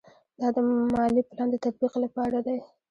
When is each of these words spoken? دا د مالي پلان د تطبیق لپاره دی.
دا 0.39 0.47
د 0.55 0.57
مالي 0.93 1.21
پلان 1.29 1.47
د 1.51 1.55
تطبیق 1.65 1.93
لپاره 2.03 2.37
دی. 2.45 2.57